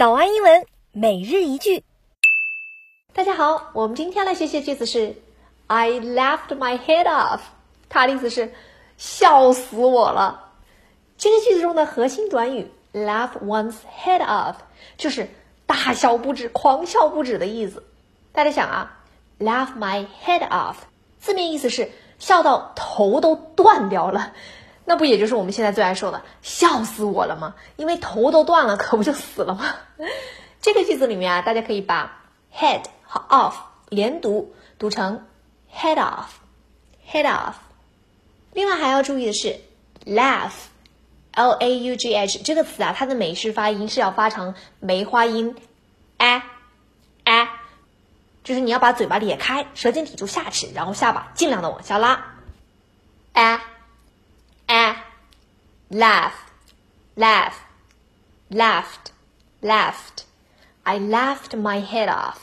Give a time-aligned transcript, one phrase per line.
[0.00, 1.84] 早安英文每日一句。
[3.12, 5.14] 大家好，我们今天来学习的句子是
[5.66, 7.40] I laughed my head off。
[7.90, 8.50] 它的意思是
[8.96, 10.52] 笑死我了。
[11.18, 14.54] 这个句子中的核心短语 laugh one's head off
[14.96, 15.28] 就是
[15.66, 17.84] 大笑不止、狂笑不止的意思。
[18.32, 19.02] 大家想啊
[19.38, 20.76] ，laugh my head off
[21.18, 24.32] 字面意思是笑到头都断掉了。
[24.84, 27.54] 那不也就是我们现在最爱说的“笑死我了”吗？
[27.76, 29.76] 因为头都断了，可不就死了吗？
[30.60, 33.54] 这个句子里面啊，大家可以把 head 和 off
[33.88, 35.26] 连读，读成
[35.72, 37.54] head off，head off。
[38.52, 39.60] 另外还要注意的是
[40.04, 45.54] ，laugh，l a u g h 这个词啊，它的美式发音是要发成梅花音
[46.18, 46.42] ，a
[47.24, 47.48] a，
[48.42, 52.34] 就是你要把嘴巴咧开，舌尖抵住下齿，然后下巴尽量的往下拉
[53.34, 53.60] ，a。
[55.90, 56.32] Laugh,
[57.16, 57.54] laugh,
[58.48, 59.10] laughed,
[59.60, 60.24] laughed.
[60.84, 62.36] I laughed my head off.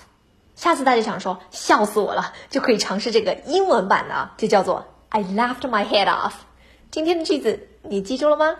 [0.56, 6.34] 下次大家想说笑死我了，就可以尝试这个英文版的，就叫做 I laughed my head off。
[6.92, 8.58] 今天的句子你记住了吗？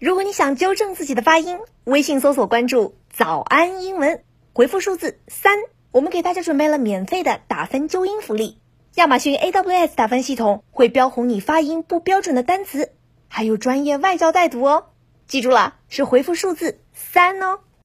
[0.00, 5.56] 如果你想纠正自己的发音，微信搜索关注“早安英文”，回复数字三，
[5.92, 8.58] 我们给大家准备了免费的打分纠音福利。
[8.96, 12.92] 亚马逊 AWS 打分系统会标红你发音不标准的单词。
[13.28, 14.86] 还有专业外教带读哦，
[15.26, 17.60] 记住了，是回复数字三哦。